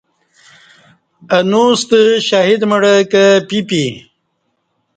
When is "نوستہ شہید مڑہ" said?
1.49-2.95